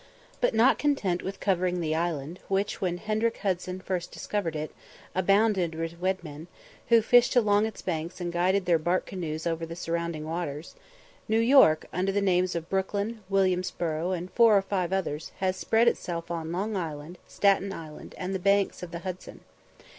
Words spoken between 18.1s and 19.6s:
and the banks of the Hudson.